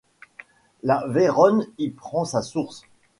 La 0.81 1.05
Véronne 1.09 1.67
y 1.77 1.91
prend 1.91 2.25
sa 2.25 2.41
source. 2.41 2.81